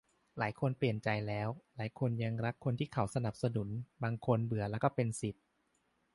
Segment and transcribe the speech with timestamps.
[0.37, 3.69] หลายคนเปลี่ยนใจแล้ว หลายคนยังรักคนที่เขาสนับสนุน
[4.03, 5.43] บางคนเบื่อละ ก็เป็นสิทธิ์